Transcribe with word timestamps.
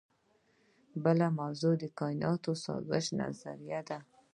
بله 1.03 1.25
موضوع 1.39 1.73
د 1.83 1.85
کائناتي 1.99 2.53
سازش 2.65 3.05
نظریه 3.21 3.81
ده. 3.89 3.97